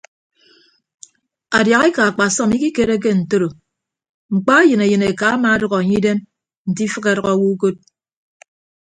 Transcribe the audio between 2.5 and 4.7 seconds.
ikikereke ntoro mkpa